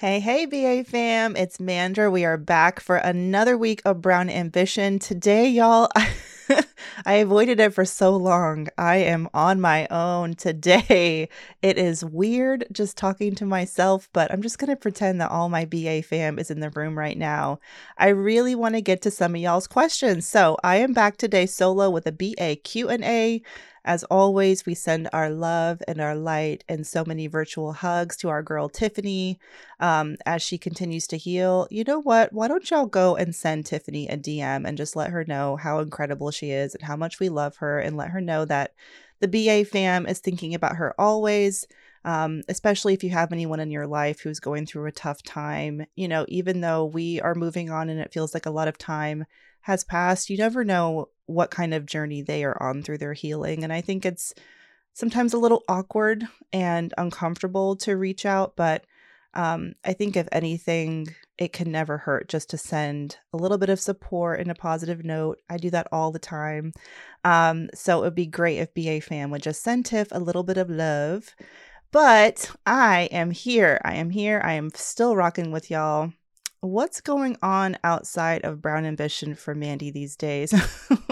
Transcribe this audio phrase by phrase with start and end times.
[0.00, 2.06] Hey, hey, BA fam, it's Mandi.
[2.06, 5.00] We are back for another week of Brown Ambition.
[5.00, 5.88] Today, y'all,
[7.04, 8.68] I avoided it for so long.
[8.78, 11.28] I am on my own today.
[11.62, 15.48] It is weird just talking to myself, but I'm just going to pretend that all
[15.48, 17.58] my BA fam is in the room right now.
[17.96, 20.28] I really want to get to some of y'all's questions.
[20.28, 23.42] So, I am back today solo with a BA Q&A.
[23.88, 28.28] As always, we send our love and our light and so many virtual hugs to
[28.28, 29.40] our girl Tiffany
[29.80, 31.66] um, as she continues to heal.
[31.70, 32.30] You know what?
[32.30, 35.78] Why don't y'all go and send Tiffany a DM and just let her know how
[35.78, 38.74] incredible she is and how much we love her and let her know that
[39.20, 41.66] the BA fam is thinking about her always.
[42.04, 45.86] Um, especially if you have anyone in your life who's going through a tough time.
[45.96, 48.76] You know, even though we are moving on and it feels like a lot of
[48.76, 49.24] time
[49.62, 53.62] has passed, you never know what kind of journey they are on through their healing.
[53.62, 54.34] And I think it's
[54.94, 58.84] sometimes a little awkward and uncomfortable to reach out, but
[59.34, 63.68] um, I think if anything, it can never hurt just to send a little bit
[63.68, 65.38] of support and a positive note.
[65.50, 66.72] I do that all the time.
[67.24, 70.42] Um, so it would be great if BA fam would just send Tiff a little
[70.42, 71.36] bit of love.
[71.92, 73.80] But I am here.
[73.84, 74.40] I am here.
[74.42, 76.12] I am still rocking with y'all
[76.60, 80.52] what's going on outside of Brown Ambition for Mandi these days?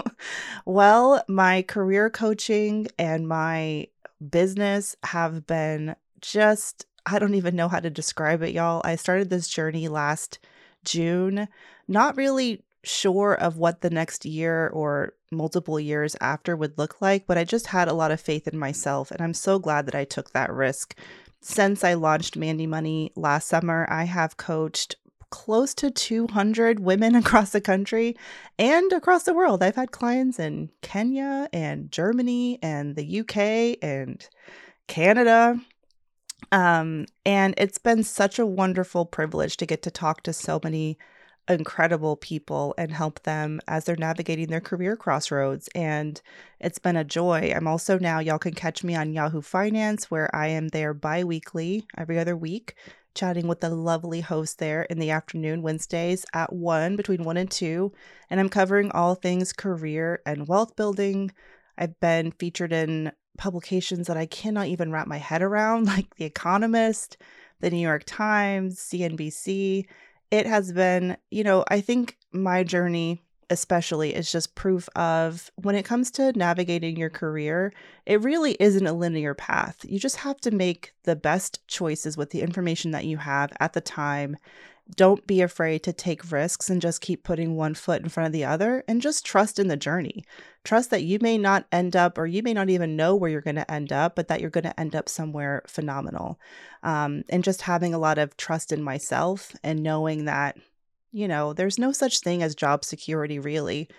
[0.65, 3.87] well, my career coaching and my
[4.29, 8.81] business have been just, I don't even know how to describe it, y'all.
[8.83, 10.39] I started this journey last
[10.83, 11.47] June,
[11.87, 17.27] not really sure of what the next year or multiple years after would look like,
[17.27, 19.11] but I just had a lot of faith in myself.
[19.11, 20.97] And I'm so glad that I took that risk.
[21.41, 24.95] Since I launched Mandi Money last summer, I have coached
[25.29, 28.15] close to 200 women across the country
[28.57, 29.63] and across the world.
[29.63, 34.27] I've had clients in Kenya and Germany and the UK and
[34.87, 35.59] Canada.
[36.51, 40.97] Um, and it's been such a wonderful privilege to get to talk to so many
[41.49, 45.69] incredible people and help them as they're navigating their career crossroads.
[45.75, 46.21] And
[46.59, 47.53] it's been a joy.
[47.55, 51.23] I'm also now, y'all can catch me on Yahoo Finance, where I am there bi
[51.23, 52.75] weekly, every other week,
[53.17, 57.51] chatting with the lovely host there in the afternoon, Wednesdays at 1, between 1 and
[57.51, 57.91] 2.
[58.29, 61.31] And I'm covering all things career and wealth building.
[61.77, 66.25] I've been featured in publications that I cannot even wrap my head around, like The
[66.25, 67.17] Economist,
[67.59, 69.85] The New York Times, CNBC.
[70.29, 75.75] It has been, you know, I think my journey especially is just proof of when
[75.75, 77.73] it comes to navigating your career,
[78.05, 79.85] it really isn't a linear path.
[79.87, 83.73] You just have to make the best choices with the information that you have at
[83.73, 84.37] the time.
[84.95, 88.33] Don't be afraid to take risks and just keep putting one foot in front of
[88.33, 90.23] the other and just trust in the journey.
[90.63, 93.41] Trust that you may not end up, or you may not even know where you're
[93.41, 96.39] going to end up, but that you're going to end up somewhere phenomenal.
[96.83, 100.57] Um, and just having a lot of trust in myself and knowing that
[101.11, 103.89] you know, there's no such thing as job security, really.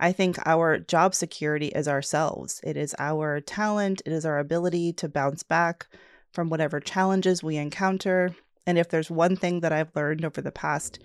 [0.00, 2.60] I think our job security is ourselves.
[2.62, 5.88] It is our talent, it is our ability to bounce back
[6.32, 8.34] from whatever challenges we encounter.
[8.66, 11.00] And if there's one thing that I've learned over the past,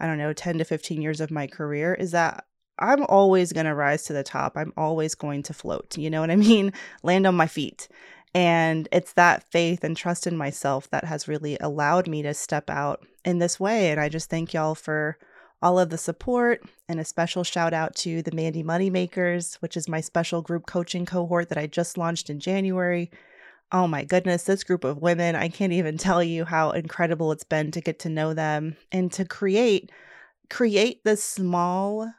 [0.00, 2.44] I don't know, 10 to 15 years of my career, is that
[2.78, 4.56] I'm always going to rise to the top.
[4.56, 5.98] I'm always going to float.
[5.98, 6.72] You know what I mean?
[7.02, 7.88] Land on my feet.
[8.34, 12.68] And it's that faith and trust in myself that has really allowed me to step
[12.68, 13.90] out in this way.
[13.90, 15.18] And I just thank y'all for
[15.60, 19.88] all of the support and a special shout out to the Mandi Moneymakers, which is
[19.88, 23.10] my special group coaching cohort that I just launched in January.
[23.72, 27.44] Oh my goodness, this group of women, I can't even tell you how incredible it's
[27.44, 29.90] been to get to know them and to create
[30.48, 32.10] create this small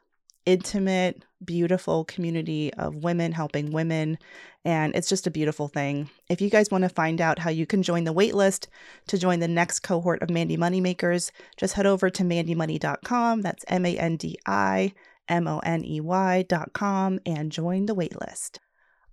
[0.45, 4.17] intimate beautiful community of women helping women.
[4.65, 6.09] And it's just a beautiful thing.
[6.29, 8.67] If you guys want to find out how you can join the waitlist
[9.07, 13.41] to join the next cohort of Mandi Moneymakers, just head over to mandymoney.com.
[13.41, 14.93] That's M A N D I
[15.27, 18.59] M O N E Y.com and join the waitlist.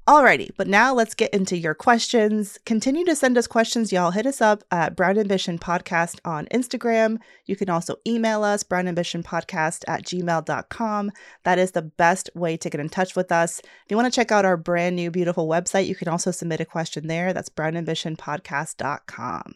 [0.09, 2.61] Alrighty, but now let's get into your questions.
[2.65, 4.13] Continue to send us questions, y'all.
[4.13, 7.19] Hit us up at Brown Ambition Podcast on Instagram.
[7.45, 11.11] You can also email us, brownambitionpodcast at gmail.com.
[11.43, 13.59] That is the best way to get in touch with us.
[13.59, 16.61] If you want to check out our brand new, beautiful website, you can also submit
[16.61, 17.33] a question there.
[17.33, 19.55] That's brownambitionpodcast.com.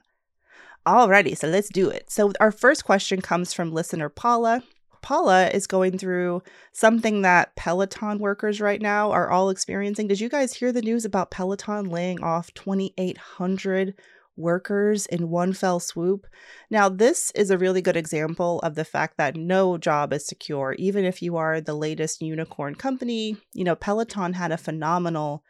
[0.84, 2.10] Alrighty, so let's do it.
[2.10, 4.64] So our first question comes from listener Paula.
[5.02, 6.42] Paula is going through
[6.72, 10.08] something that Peloton workers right now are all experiencing.
[10.08, 13.94] Did you guys hear the news about Peloton laying off 2,800
[14.36, 16.26] workers in one fell swoop?
[16.70, 20.74] Now, this is a really good example of the fact that no job is secure,
[20.78, 23.36] even if you are the latest unicorn company.
[23.52, 25.44] You know, Peloton had a phenomenal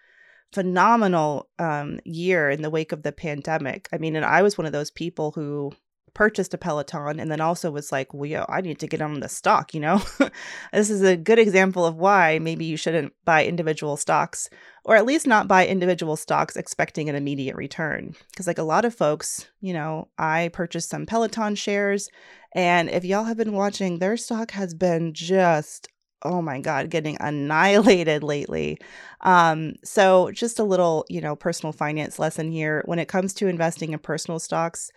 [0.52, 3.88] phenomenal um, year in the wake of the pandemic.
[3.92, 5.72] I mean, and I was one of those people who
[6.20, 9.20] purchased a Peloton and then also was like, well, yo, I need to get on
[9.20, 10.02] the stock, you know?
[10.70, 14.50] this is a good example of why maybe you shouldn't buy individual stocks
[14.84, 18.14] or at least not buy individual stocks expecting an immediate return.
[18.30, 22.10] Because, like a lot of folks, you know, I purchased some Peloton shares.
[22.54, 25.88] And if y'all have been watching, their stock has been just
[26.22, 28.78] oh my god getting annihilated lately
[29.22, 33.46] um so just a little you know personal finance lesson here when it comes to
[33.46, 34.90] investing in personal stocks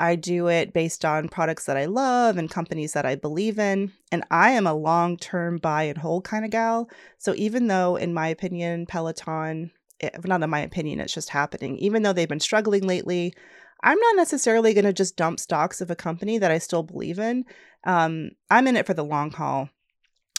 [0.00, 3.92] I do it based on products that I love and companies that I believe in.
[4.10, 6.88] And I am a long term buy and hold kind of gal.
[7.18, 9.70] So even though, in my opinion, Peloton,
[10.00, 13.34] it, eh, not in my opinion, it's just happening, even though they've been struggling lately,
[13.82, 17.18] I'm not necessarily going to just dump stocks of a company that I still believe
[17.18, 17.44] in.
[17.84, 19.68] Um, I'm in it for the long haul.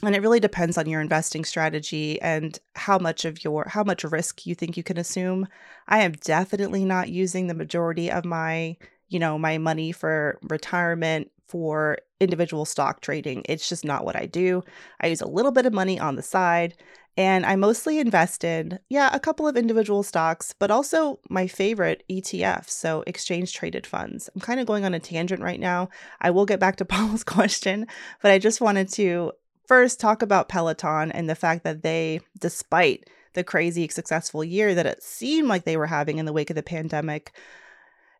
[0.04, 4.04] And it really depends on your investing strategy and how much of your how much
[4.04, 5.48] risk you think you can assume.
[5.88, 8.78] I am definitely not using the majority of my
[9.12, 13.44] you know, my money for retirement for individual stock trading.
[13.46, 14.64] It's just not what I do.
[15.02, 16.76] I use a little bit of money on the side
[17.18, 22.70] and I mostly invested, yeah, a couple of individual stocks, but also my favorite ETFs,
[22.70, 24.30] so exchange traded funds.
[24.34, 25.90] I'm kind of going on a tangent right now.
[26.22, 27.86] I will get back to Paul's question,
[28.22, 29.34] but I just wanted to
[29.68, 34.86] first talk about Peloton and the fact that they, despite the crazy successful year that
[34.86, 37.34] it seemed like they were having in the wake of the pandemic,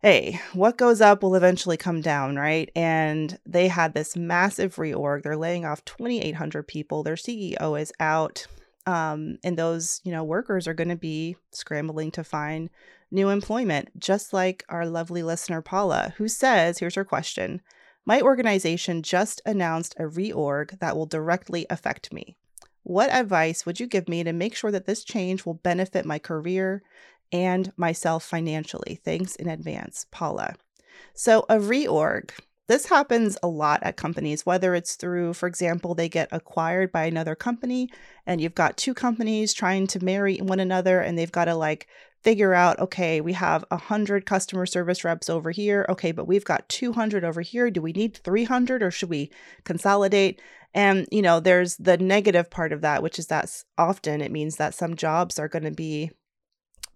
[0.02, 2.72] hey, what goes up will eventually come down, right?
[2.76, 5.22] And they had this massive reorg.
[5.22, 7.04] They're laying off 2,800 people.
[7.04, 8.48] Their CEO is out.
[8.88, 12.72] Um, and those, you know, workers are going to be scrambling to find
[13.12, 17.62] new employment, just like our lovely listener, Paula, who says, here's her question.
[18.04, 22.36] My organization just announced a reorg that will directly affect me.
[22.84, 26.18] What advice would you give me to make sure that this change will benefit my
[26.18, 26.82] career
[27.32, 29.00] and myself financially.
[29.04, 30.56] Thanks in advance, Paula.
[31.14, 32.32] So, a reorg.
[32.68, 37.04] This happens a lot at companies, whether it's through, for example, they get acquired by
[37.04, 37.90] another company
[38.26, 41.88] and you've got two companies trying to marry one another and they've got to like
[42.24, 45.86] figure out, okay, we have 100 customer service reps over here.
[45.90, 47.70] Okay, but we've got 200 over here.
[47.70, 49.32] Do we need 300 or should we
[49.66, 50.42] consolidate?
[50.74, 54.56] And, you know, there's the negative part of that, which is that often it means
[54.58, 56.12] that some jobs are going to be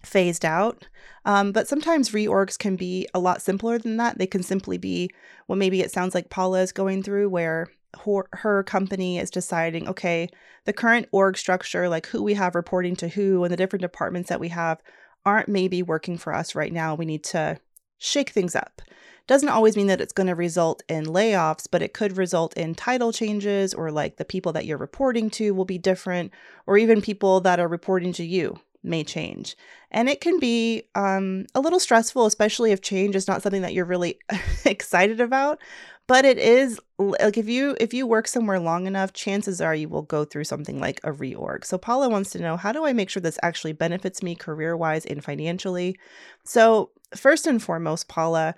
[0.06, 0.88] phased out.
[1.26, 4.18] Um, but sometimes reorgs can be a lot simpler than that.
[4.18, 5.10] They can simply be
[5.48, 7.68] well, maybe it sounds like Paula is going through, where
[8.04, 10.30] her, her company is deciding, okay,
[10.66, 14.30] the current org structure, like who we have reporting to who and the different departments
[14.30, 14.82] that we have,
[15.26, 16.96] aren't maybe working for us right now.
[16.96, 17.60] We need to
[17.98, 18.82] shake things up.
[19.28, 22.76] Doesn't always mean that it's going to result in layoffs, but it could result in
[22.76, 26.32] title changes or like the people that you're reporting to will be different,
[26.68, 29.56] or even people that are reporting to you may change.
[29.92, 33.74] And it can be um, a little stressful, especially if change is not something that
[33.74, 34.20] you're really
[34.66, 35.60] excited about.
[36.08, 39.90] But it is like if you if you work somewhere long enough, chances are you
[39.90, 41.66] will go through something like a reorg.
[41.66, 44.78] So Paula wants to know how do I make sure this actually benefits me career
[44.78, 45.98] wise and financially?
[46.44, 48.54] So first and foremost, Paula,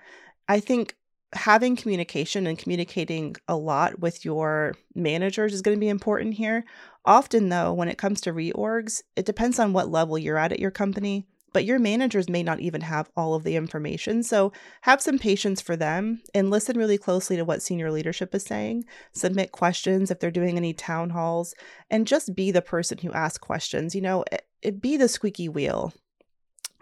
[0.46, 0.94] I think
[1.32, 6.64] having communication and communicating a lot with your managers is going to be important here.
[7.08, 10.60] Often, though, when it comes to reorgs, it depends on what level you're at at
[10.60, 14.22] your company, but your managers may not even have all of the information.
[14.22, 18.44] So, have some patience for them and listen really closely to what senior leadership is
[18.44, 18.84] saying.
[19.12, 21.54] Submit questions if they're doing any town halls,
[21.88, 23.94] and just be the person who asks questions.
[23.94, 25.94] You know, it, it be the squeaky wheel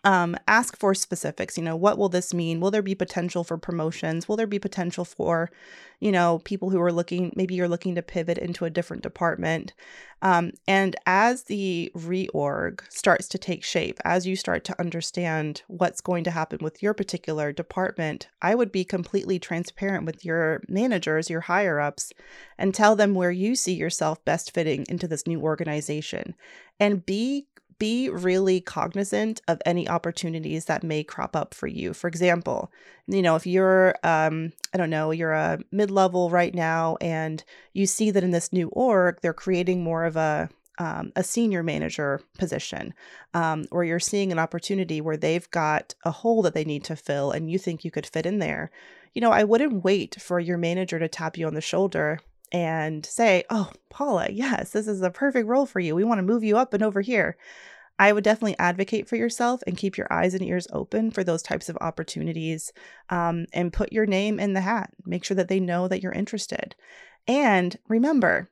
[0.06, 1.58] um, ask for specifics.
[1.58, 2.60] You know, what will this mean?
[2.60, 4.28] Will there be potential for promotions?
[4.28, 5.50] Will there be potential for,
[5.98, 9.74] you know, people who are looking, maybe you're looking to pivot into a different department?
[10.22, 16.00] Um, and as the reorg starts to take shape, as you start to understand what's
[16.00, 21.28] going to happen with your particular department, I would be completely transparent with your managers,
[21.28, 22.12] your higher ups,
[22.56, 26.36] and tell them where you see yourself best fitting into this new organization.
[26.78, 27.46] And be
[27.78, 31.92] be really cognizant of any opportunities that may crop up for you.
[31.92, 32.70] For example,
[33.06, 37.42] you know, if you're, um, I don't know, you're a mid level right now and
[37.72, 41.62] you see that in this new org, they're creating more of a, um, a senior
[41.62, 42.92] manager position,
[43.34, 46.96] um, or you're seeing an opportunity where they've got a hole that they need to
[46.96, 48.70] fill and you think you could fit in there,
[49.14, 52.20] you know, I wouldn't wait for your manager to tap you on the shoulder
[52.56, 55.94] and say, Oh, Paula, yes, this is a perfect role for you.
[55.94, 57.36] We want to move you up and over here.
[57.98, 61.42] I would definitely advocate for yourself and keep your eyes and ears open for those
[61.42, 62.72] types of opportunities
[63.10, 64.90] um, and put your name in the hat.
[65.04, 66.74] Make sure that they know that you're interested.
[67.28, 68.50] And remember,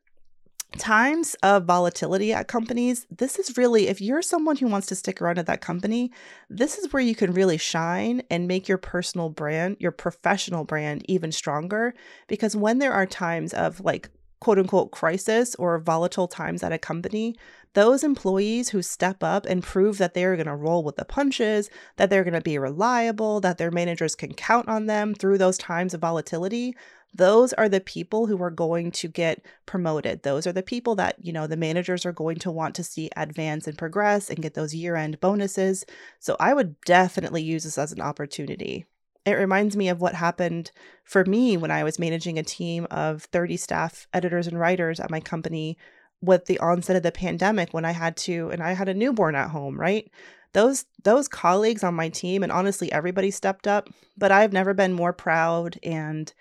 [0.79, 5.21] times of volatility at companies, this is really, if you're someone who wants to stick
[5.21, 6.13] around at that company,
[6.49, 11.05] this is where you can really shine and make your personal brand, your professional brand
[11.09, 11.95] even stronger.
[12.29, 16.79] Because when there are times of like quote unquote crisis or volatile times at a
[16.79, 17.35] company,
[17.73, 21.71] those employees who step up and prove that they're going to roll with the punches,
[21.97, 25.59] that they're going to be reliable, that their managers can count on them through those
[25.59, 26.75] times of volatility,
[27.15, 30.23] those are the people who are going to get promoted.
[30.23, 33.09] Those are the people that, you know, the managers are going to want to see
[33.17, 35.85] advance and progress and get those year end bonuses.
[36.19, 38.87] So I would definitely use this as an opportunity.
[39.25, 40.73] It reminds me of what happened
[41.05, 45.11] for me when I was managing a team of 30 staff editors and writers at
[45.11, 45.79] my company
[46.21, 49.35] with the onset of the pandemic when I had to and I had a newborn
[49.35, 50.11] at home, right?
[50.53, 54.93] Those those colleagues on my team and honestly everybody stepped up, but I've never been
[54.93, 56.33] more proud and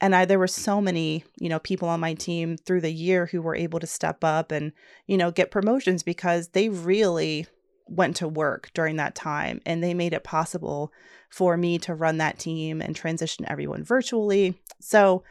[0.00, 3.26] and I there were so many, you know, people on my team through the year
[3.26, 4.72] who were able to step up and,
[5.06, 7.46] you know, get promotions because they really
[7.88, 10.92] went to work during that time and they made it possible
[11.30, 14.60] for me to run that team and transition everyone virtually.
[14.80, 15.22] So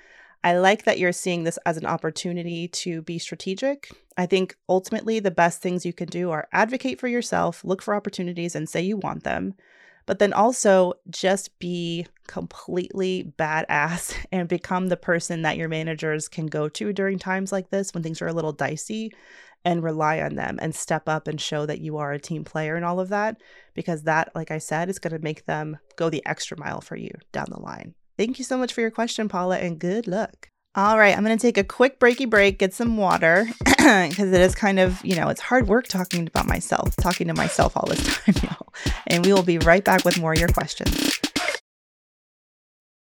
[0.43, 3.89] I like that you're seeing this as an opportunity to be strategic.
[4.17, 7.95] I think ultimately the best things you can do are advocate for yourself, look for
[7.95, 9.55] opportunities and say you want them,
[10.05, 16.47] but then also just be completely badass and become the person that your managers can
[16.47, 19.11] go to during times like this when things are a little dicey
[19.63, 22.75] and rely on them and step up and show that you are a team player
[22.75, 23.37] and all of that
[23.73, 26.95] because that like I said is going to make them go the extra mile for
[26.95, 27.95] you down the line.
[28.17, 30.49] Thank you so much for your question, Paula, and good luck.
[30.77, 34.41] All right, I'm going to take a quick breaky break, get some water, because it
[34.41, 37.87] is kind of, you know, it's hard work talking about myself, talking to myself all
[37.87, 38.73] this time, y'all.
[39.07, 41.17] And we will be right back with more of your questions.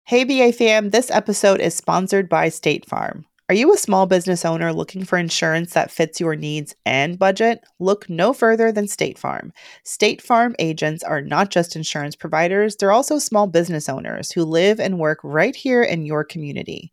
[0.05, 3.25] Hey, BA fam, this episode is sponsored by State Farm.
[3.49, 7.61] Are you a small business owner looking for insurance that fits your needs and budget?
[7.79, 9.53] Look no further than State Farm.
[9.83, 14.79] State Farm agents are not just insurance providers, they're also small business owners who live
[14.79, 16.93] and work right here in your community.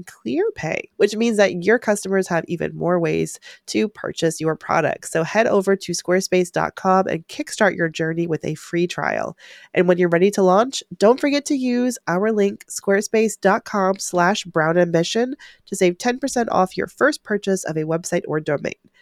[0.05, 5.11] ClearPay, which means that your customers have even more ways to purchase your products.
[5.11, 9.37] So head over to squarespace.com and kickstart your journey with a free trial.
[9.73, 14.77] And when you're ready to launch, don't forget to use our link squarespace.com slash brown
[14.77, 18.73] ambition to save 10% off your first purchase of a website or domain.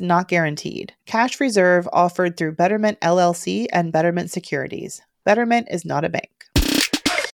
[0.00, 0.94] not guaranteed.
[1.06, 5.00] Cash reserve offered through Betterment LLC and Betterment Securities.
[5.24, 6.30] Betterment is not a bank.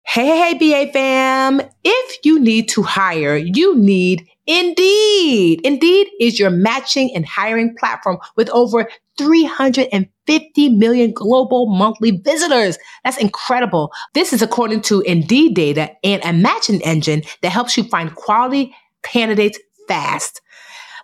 [0.07, 1.61] Hey, hey, hey, BA fam.
[1.85, 5.61] If you need to hire, you need Indeed.
[5.63, 8.89] Indeed is your matching and hiring platform with over
[9.19, 12.79] 350 million global monthly visitors.
[13.05, 13.93] That's incredible.
[14.15, 18.75] This is according to Indeed data and a matching engine that helps you find quality
[19.03, 20.41] candidates fast.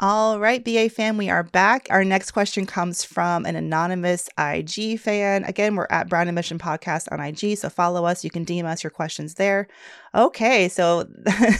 [0.00, 1.86] All right, BA fan, we are back.
[1.88, 5.42] Our next question comes from an anonymous IG fan.
[5.44, 8.22] Again, we're at Brown Ambition Podcast on IG, so follow us.
[8.22, 9.68] You can DM us your questions there.
[10.14, 11.08] Okay, so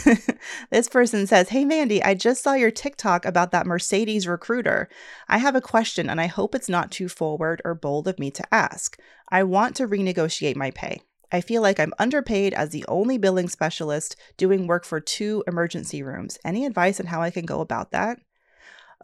[0.70, 4.90] this person says, Hey, Mandi, I just saw your TikTok about that Mercedes recruiter.
[5.28, 8.30] I have a question, and I hope it's not too forward or bold of me
[8.32, 8.98] to ask.
[9.30, 11.00] I want to renegotiate my pay.
[11.32, 16.02] I feel like I'm underpaid as the only billing specialist doing work for two emergency
[16.02, 16.38] rooms.
[16.44, 18.20] Any advice on how I can go about that?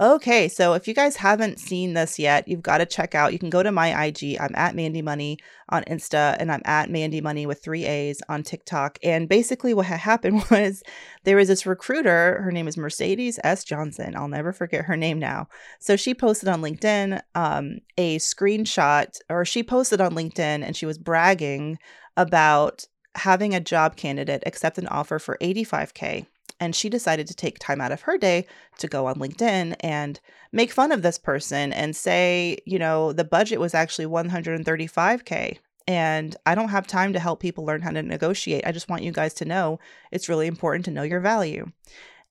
[0.01, 3.35] Okay, so if you guys haven't seen this yet, you've got to check out.
[3.35, 4.39] You can go to my IG.
[4.41, 5.37] I'm at Mandi Money
[5.69, 8.99] on Insta, and I'm at Mandi Money with three A's on TikTok.
[9.03, 10.83] And basically, what happened was
[11.25, 12.41] there was this recruiter.
[12.43, 13.65] Her name is Mercedes S.
[13.65, 14.17] Johnson.
[14.17, 15.49] I'll never forget her name now.
[15.79, 20.87] So she posted on LinkedIn um, a screenshot, or she posted on LinkedIn, and she
[20.87, 21.79] was bragging
[22.17, 26.27] about having a job candidate accept an offer for 85K
[26.63, 28.47] and she decided to take time out of her day
[28.79, 30.21] to go on LinkedIn and
[30.53, 35.59] make fun of this person and say, you know, the budget was actually 135K.
[35.89, 38.65] And I don't have time to help people learn how to negotiate.
[38.65, 39.81] I just want you guys to know
[40.13, 41.67] it's really important to know your value.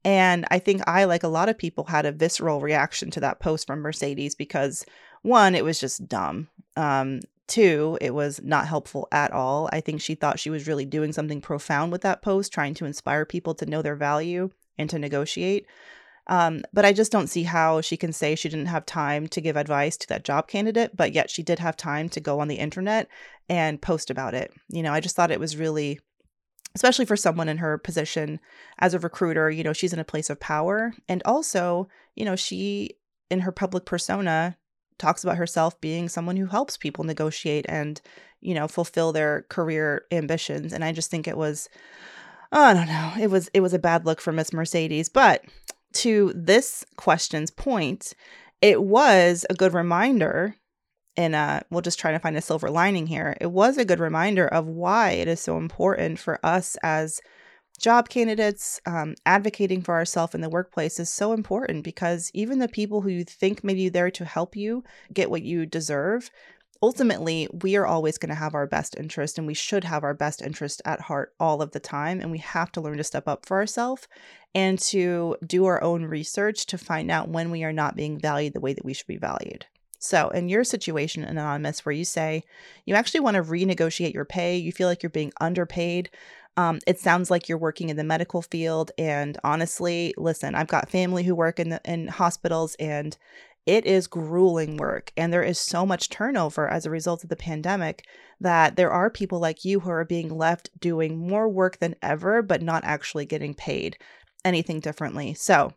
[0.06, 3.42] And I think I, like a lot of people, had a visceral reaction to that
[3.42, 4.86] post from Mercedes because
[5.24, 6.48] one, it was just dumb.
[6.78, 7.20] Um,
[7.52, 9.68] Two, it was not helpful at all.
[9.74, 12.86] I think she thought she was really doing something profound with that post, trying to
[12.86, 15.66] inspire people to know their value and to negotiate.
[16.28, 19.42] Um, but I just don't see how she can say she didn't have time to
[19.42, 22.48] give advice to that job candidate, but yet she did have time to go on
[22.48, 23.10] the internet
[23.50, 24.54] and post about it.
[24.70, 26.00] You know, I just thought it was really,
[26.74, 28.40] especially for someone in her position
[28.80, 30.94] as a recruiter, you know, she's in a place of power.
[31.10, 32.92] And also, you know, she,
[33.30, 34.56] in her public persona,
[34.98, 38.02] talks about herself being someone who helps people negotiate and,
[38.40, 40.74] you know, fulfill their career ambitions.
[40.74, 41.70] And I just think it was,
[42.52, 45.10] oh, I don't know, it was it was a bad look for Miss Mercedes.
[45.10, 45.44] But
[45.94, 48.14] to this question's point,
[48.62, 50.56] it was a good reminder
[51.18, 53.36] and uh, we'll just try to find a silver lining here.
[53.42, 57.22] It was a good reminder of why it is so important for us as
[57.82, 62.68] job candidates, um, advocating for ourselves in the workplace is so important because even the
[62.68, 66.30] people who you think may be there to help you get what you deserve,
[66.82, 70.14] ultimately, we are always going to have our best interest and we should have our
[70.14, 72.22] best interest at heart all of the time.
[72.22, 74.08] And we have to learn to step up for ourselves
[74.54, 78.54] and to do our own research to find out when we are not being valued
[78.54, 79.66] the way that we should be valued.
[80.04, 82.44] So, in your situation, Anonymous, where you say
[82.86, 86.10] you actually want to renegotiate your pay, you feel like you're being underpaid,
[86.58, 88.92] um, it sounds like you're working in the medical field.
[88.98, 93.18] And honestly, listen, I've got family who work in the in hospitals, and
[93.66, 97.36] it is grueling work and there is so much turnover as a result of the
[97.36, 98.06] pandemic
[98.40, 102.42] that there are people like you who are being left doing more work than ever
[102.42, 103.98] but not actually getting paid
[104.44, 105.34] anything differently.
[105.36, 105.74] So,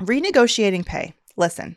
[0.00, 1.14] renegotiating pay.
[1.36, 1.76] Listen,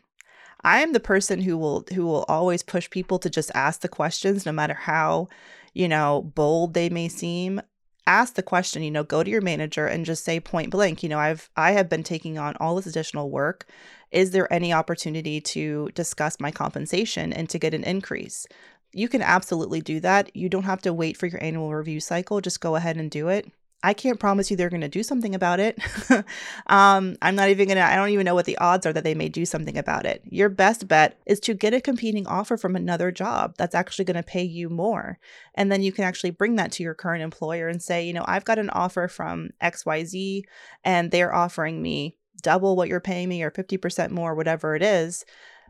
[0.62, 3.88] I am the person who will who will always push people to just ask the
[3.88, 5.28] questions no matter how,
[5.74, 7.60] you know, bold they may seem.
[8.06, 11.08] Ask the question, you know, go to your manager and just say point blank, you
[11.08, 13.66] know, I've I have been taking on all this additional work.
[14.12, 18.46] Is there any opportunity to discuss my compensation and to get an increase?
[18.92, 20.34] You can absolutely do that.
[20.36, 22.40] You don't have to wait for your annual review cycle.
[22.40, 23.50] Just go ahead and do it.
[23.82, 25.78] I can't promise you they're going to do something about it.
[26.66, 29.04] um, I'm not even going to, I don't even know what the odds are that
[29.04, 30.22] they may do something about it.
[30.24, 34.16] Your best bet is to get a competing offer from another job that's actually going
[34.16, 35.18] to pay you more.
[35.54, 38.24] And then you can actually bring that to your current employer and say, you know,
[38.26, 40.42] I've got an offer from XYZ
[40.82, 45.24] and they're offering me double what you're paying me or 50% more, whatever it is.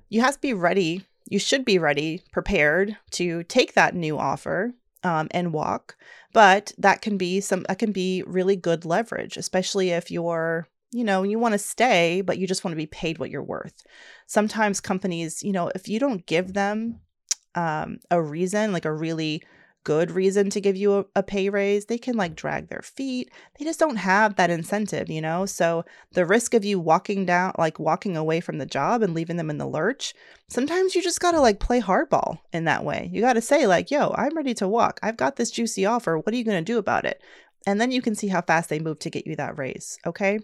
[0.09, 1.05] You have to be ready.
[1.29, 5.97] You should be ready, prepared to take that new offer um, and walk.
[6.33, 11.05] But that can be some that can be really good leverage, especially if you're you
[11.05, 13.83] know you want to stay but you just want to be paid what you're worth.
[14.27, 17.01] Sometimes companies, you know, if you don't give them
[17.55, 19.43] um, a reason, like a really
[19.87, 23.31] good reason to give you a, a, pay raise, they can like drag their feet.
[23.57, 25.47] They just don't have that incentive, you know?
[25.47, 29.37] So the risk of you walking down, like walking away from the job and leaving
[29.37, 30.13] them in the lurch,
[30.49, 33.09] sometimes you just got to like play hardball in that way.
[33.13, 34.99] You got to say, like, yo, I'm ready to walk.
[35.05, 36.19] I've got this juicy offer.
[36.19, 37.23] What are you to do about it?
[37.65, 40.01] And then you can see how fast they move to get you that raise.
[40.05, 40.41] Okay.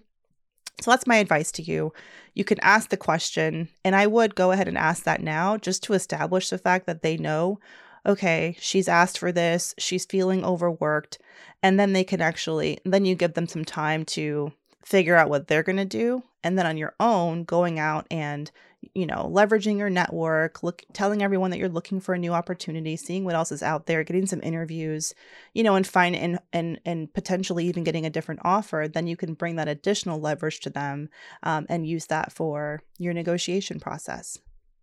[0.81, 1.93] So that's my advice to you.
[2.35, 5.83] You can ask the question, and I would go ahead and ask that now just
[5.83, 7.59] to establish the fact that they know
[8.05, 11.19] okay, she's asked for this, she's feeling overworked,
[11.63, 14.53] and then they can actually then you give them some time to
[14.85, 18.51] figure out what they're going to do and then on your own going out and
[18.95, 22.97] you know leveraging your network look telling everyone that you're looking for a new opportunity
[22.97, 25.15] seeing what else is out there getting some interviews
[25.55, 29.17] you know and find and and and potentially even getting a different offer then you
[29.17, 31.09] can bring that additional leverage to them
[31.45, 34.39] um, and use that for your negotiation process.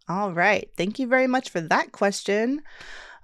[0.07, 2.61] All right thank you very much for that question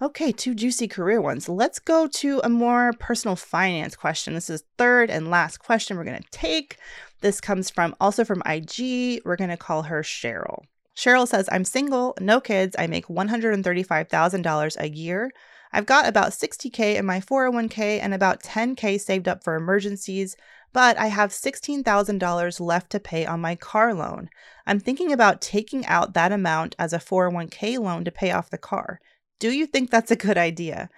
[0.01, 1.47] Okay, two juicy career ones.
[1.47, 4.34] Let's go to a more personal finance question.
[4.34, 6.75] This is third and last question we're going to take.
[7.21, 9.21] This comes from also from IG.
[9.23, 10.63] We're going to call her Cheryl.
[10.97, 12.75] Cheryl says, I'm single, no kids.
[12.77, 15.31] I make $135,000 a year.
[15.71, 20.36] I've got about 60K in my 401k and about 10K saved up for emergencies,
[20.73, 24.29] but I have $16,000 left to pay on my car loan.
[24.67, 28.58] I'm thinking about taking out that amount as a 401k loan to pay off the
[28.58, 28.99] car.
[29.39, 30.89] Do you think that's a good idea?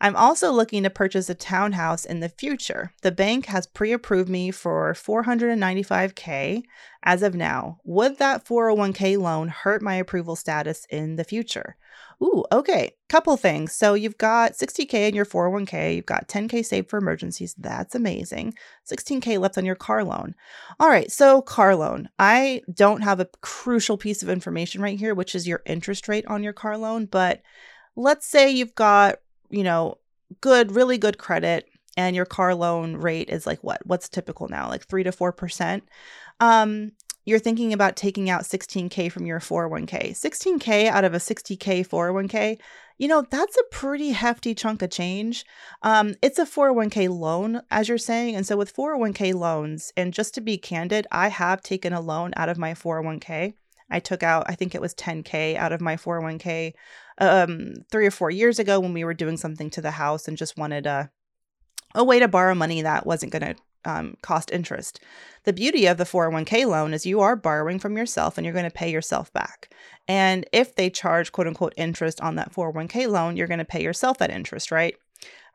[0.00, 2.92] I'm also looking to purchase a townhouse in the future.
[3.02, 6.64] The bank has pre approved me for 495K
[7.02, 7.78] as of now.
[7.84, 11.76] Would that 401k loan hurt my approval status in the future?
[12.22, 12.92] Ooh, okay.
[13.08, 13.72] Couple things.
[13.72, 17.54] So you've got 60K in your 401k, you've got 10K saved for emergencies.
[17.56, 18.54] That's amazing.
[18.90, 20.34] 16K left on your car loan.
[20.78, 21.10] All right.
[21.10, 22.08] So, car loan.
[22.18, 26.26] I don't have a crucial piece of information right here, which is your interest rate
[26.26, 27.42] on your car loan, but
[27.96, 29.16] let's say you've got,
[29.50, 29.98] you know,
[30.40, 33.80] good, really good credit and your car loan rate is like what?
[33.86, 34.68] What's typical now?
[34.68, 35.82] Like 3 to 4%.
[36.40, 36.92] Um
[37.26, 40.12] you're thinking about taking out 16k from your 401k.
[40.12, 42.56] 16k out of a 60k 401k,
[42.98, 45.44] you know, that's a pretty hefty chunk of change.
[45.82, 48.36] Um, it's a 401k loan, as you're saying.
[48.36, 52.32] And so with 401k loans, and just to be candid, I have taken a loan
[52.36, 53.54] out of my 401k.
[53.90, 56.72] I took out, I think it was 10K out of my 401k
[57.18, 60.36] um, three or four years ago when we were doing something to the house and
[60.36, 61.10] just wanted a,
[61.94, 65.00] a way to borrow money that wasn't going to um, cost interest.
[65.44, 68.64] The beauty of the 401k loan is you are borrowing from yourself and you're going
[68.64, 69.72] to pay yourself back.
[70.08, 73.82] And if they charge quote unquote interest on that 401k loan, you're going to pay
[73.82, 74.96] yourself that interest, right?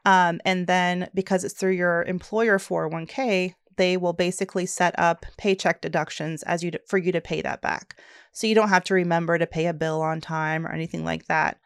[0.06, 5.82] Um, and then because it's through your employer 401k, they will basically set up paycheck
[5.82, 8.00] deductions as you for you to pay that back.
[8.32, 11.26] So you don't have to remember to pay a bill on time or anything like
[11.26, 11.58] that.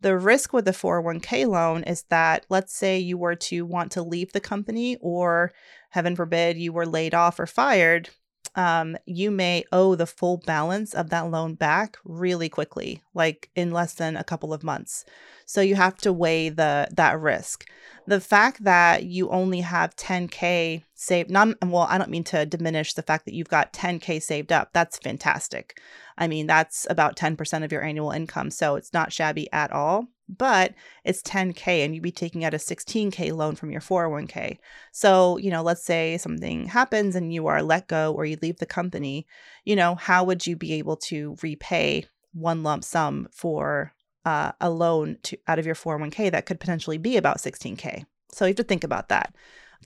[0.00, 4.02] The risk with the 401k loan is that let's say you were to want to
[4.02, 5.52] leave the company or
[5.90, 8.10] heaven forbid you were laid off or fired,
[8.56, 13.70] um, you may owe the full balance of that loan back really quickly, like in
[13.70, 15.04] less than a couple of months.
[15.44, 17.66] So you have to weigh the that risk.
[18.06, 22.94] The fact that you only have 10k saved, not well, I don't mean to diminish
[22.94, 24.70] the fact that you've got 10k saved up.
[24.72, 25.78] That's fantastic.
[26.16, 30.08] I mean, that's about 10% of your annual income, so it's not shabby at all.
[30.28, 34.58] But it's 10K and you'd be taking out a 16K loan from your 401k.
[34.92, 38.58] So, you know, let's say something happens and you are let go or you leave
[38.58, 39.26] the company,
[39.64, 43.92] you know, how would you be able to repay one lump sum for
[44.24, 48.04] uh, a loan to, out of your 401k that could potentially be about 16K?
[48.32, 49.34] So you have to think about that.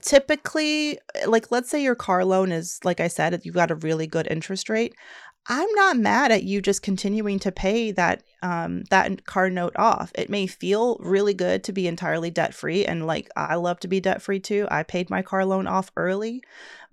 [0.01, 4.07] Typically, like let's say your car loan is, like I said, you've got a really
[4.07, 4.95] good interest rate.
[5.47, 10.11] I'm not mad at you just continuing to pay that um, that car note off.
[10.15, 13.87] It may feel really good to be entirely debt free, and like I love to
[13.87, 14.67] be debt free too.
[14.69, 16.43] I paid my car loan off early,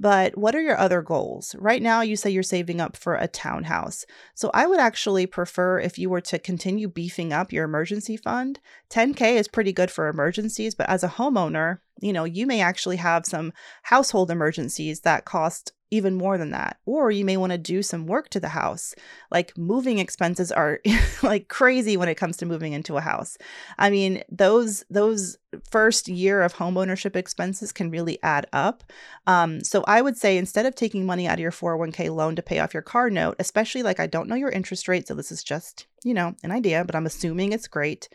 [0.00, 1.54] but what are your other goals?
[1.58, 4.06] Right now, you say you're saving up for a townhouse.
[4.34, 8.60] So I would actually prefer if you were to continue beefing up your emergency fund.
[8.90, 12.96] 10K is pretty good for emergencies, but as a homeowner, you know, you may actually
[12.96, 16.78] have some household emergencies that cost even more than that.
[16.84, 18.94] Or you may want to do some work to the house.
[19.30, 20.80] Like moving expenses are
[21.22, 23.38] like crazy when it comes to moving into a house.
[23.78, 25.38] I mean, those those
[25.70, 28.84] first year of home ownership expenses can really add up.
[29.26, 32.42] Um, so I would say instead of taking money out of your 401k loan to
[32.42, 35.32] pay off your car note, especially like I don't know your interest rate, so this
[35.32, 38.08] is just, you know, an idea, but I'm assuming it's great.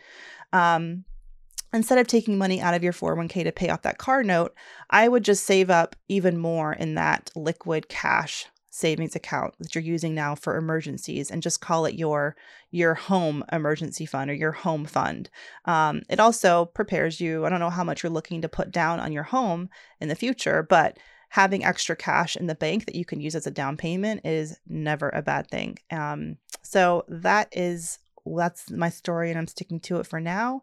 [0.52, 1.04] Um,
[1.74, 4.54] instead of taking money out of your 401k to pay off that car note,
[4.90, 9.84] I would just save up even more in that liquid cash savings account that you're
[9.84, 12.34] using now for emergencies and just call it your
[12.72, 15.30] your home emergency fund or your home fund.
[15.64, 17.46] Um, it also prepares you.
[17.46, 19.68] I don't know how much you're looking to put down on your home
[20.00, 23.46] in the future, but having extra cash in the bank that you can use as
[23.46, 25.78] a down payment is never a bad thing.
[25.92, 30.62] Um, so that is that's my story, and I'm sticking to it for now.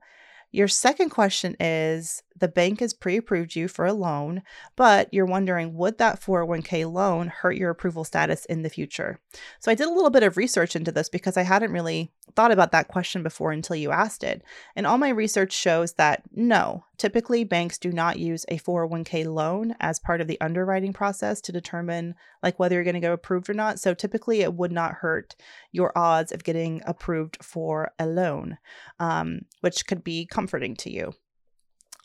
[0.51, 4.41] Your second question is the bank has pre approved you for a loan,
[4.75, 9.19] but you're wondering would that 401k loan hurt your approval status in the future?
[9.59, 12.51] So I did a little bit of research into this because I hadn't really thought
[12.51, 14.43] about that question before until you asked it.
[14.75, 19.75] And all my research shows that no, typically banks do not use a 401k loan
[19.79, 23.49] as part of the underwriting process to determine like whether you're going to go approved
[23.49, 23.79] or not.
[23.79, 25.35] So typically it would not hurt
[25.71, 28.57] your odds of getting approved for a loan,
[28.99, 31.13] um, which could be comforting to you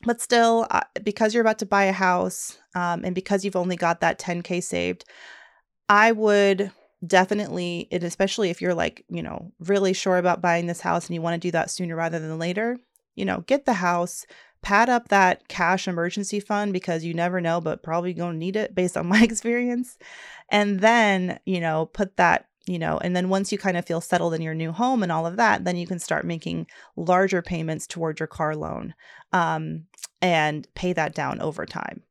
[0.05, 3.77] but still uh, because you're about to buy a house um, and because you've only
[3.77, 5.07] got that 10k saved
[5.89, 6.71] i would
[7.05, 11.15] definitely and especially if you're like you know really sure about buying this house and
[11.15, 12.79] you want to do that sooner rather than later
[13.15, 14.25] you know get the house
[14.63, 18.57] pad up that cash emergency fund because you never know but probably going to need
[18.57, 19.99] it based on my experience
[20.49, 24.01] and then you know put that you know, and then once you kind of feel
[24.01, 27.41] settled in your new home and all of that, then you can start making larger
[27.41, 28.95] payments toward your car loan
[29.33, 29.85] um,
[30.21, 32.03] and pay that down over time.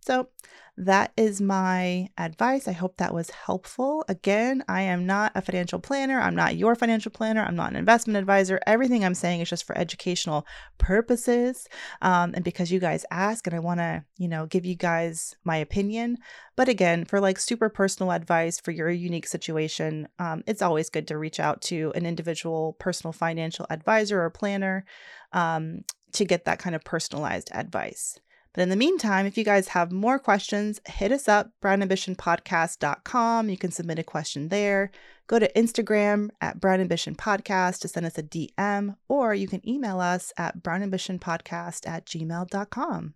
[0.00, 0.28] So
[0.76, 2.66] that is my advice.
[2.66, 4.02] I hope that was helpful.
[4.08, 6.18] Again, I am not a financial planner.
[6.18, 7.42] I'm not your financial planner.
[7.42, 8.58] I'm not an investment advisor.
[8.66, 10.46] Everything I'm saying is just for educational
[10.78, 11.68] purposes.
[12.00, 15.36] Um, and because you guys ask, and I want to, you know, give you guys
[15.44, 16.16] my opinion.
[16.56, 21.08] But again, for like super personal advice for your unique situation, um, it's always good
[21.08, 24.86] to reach out to an individual personal financial advisor or planner
[25.34, 25.82] um,
[26.12, 28.18] to get that kind of personalized advice.
[28.52, 33.48] But in the meantime, if you guys have more questions, hit us up, brownambitionpodcast.com.
[33.48, 34.90] You can submit a question there.
[35.28, 39.66] Go to Instagram at Brown Ambition Podcast to send us a DM, or you can
[39.68, 43.14] email us at brownambitionpodcast at gmail.com.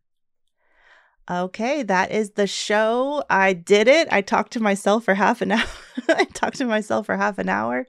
[1.28, 3.24] Okay, that is the show.
[3.30, 4.08] I did it.
[4.12, 5.66] I talked to myself for half an hour.
[6.08, 7.88] I talked to myself for half an hour.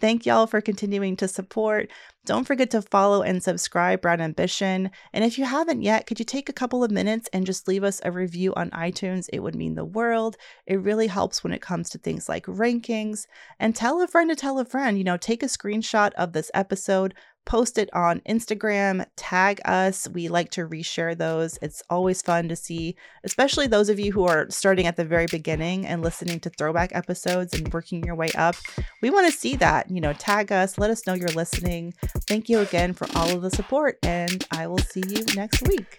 [0.00, 1.90] Thank y'all for continuing to support.
[2.24, 4.90] Don't forget to follow and subscribe Brown Ambition.
[5.12, 7.84] And if you haven't yet, could you take a couple of minutes and just leave
[7.84, 9.28] us a review on iTunes?
[9.32, 10.36] It would mean the world.
[10.66, 13.26] It really helps when it comes to things like rankings.
[13.58, 16.50] And tell a friend to tell a friend, you know, take a screenshot of this
[16.54, 17.14] episode,
[17.46, 20.08] post it on Instagram, tag us.
[20.10, 21.58] We like to reshare those.
[21.62, 25.26] It's always fun to see, especially those of you who are starting at the very
[25.26, 28.56] beginning and listening to throwback episodes and working your way up.
[29.02, 29.89] We want to see that.
[29.90, 31.94] You know, tag us, let us know you're listening.
[32.28, 35.98] Thank you again for all of the support, and I will see you next week.